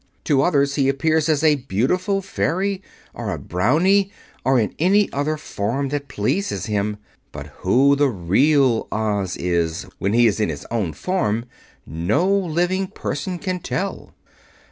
To 0.23 0.41
others 0.41 0.73
he 0.73 0.89
appears 0.89 1.29
as 1.29 1.43
a 1.43 1.53
beautiful 1.69 2.23
fairy, 2.23 2.81
or 3.13 3.29
a 3.29 3.37
brownie, 3.37 4.11
or 4.43 4.59
in 4.59 4.73
any 4.79 5.13
other 5.13 5.37
form 5.37 5.89
that 5.89 6.07
pleases 6.07 6.65
him. 6.65 6.97
But 7.31 7.45
who 7.61 7.95
the 7.95 8.09
real 8.09 8.87
Oz 8.91 9.37
is, 9.37 9.85
when 9.99 10.13
he 10.13 10.25
is 10.25 10.39
in 10.39 10.49
his 10.49 10.65
own 10.71 10.93
form, 10.93 11.45
no 11.85 12.27
living 12.27 12.87
person 12.87 13.37
can 13.37 13.59
tell." 13.59 14.15